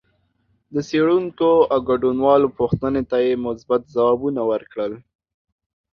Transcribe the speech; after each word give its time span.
د 0.73 0.75
څېړونکو 0.89 1.51
او 1.71 1.79
ګډونوالو 1.89 2.47
پوښتنو 2.59 3.01
ته 3.09 3.17
یې 3.25 3.33
مثبت 3.45 3.81
ځوابونه 3.93 4.41
ورکړل 4.51 4.93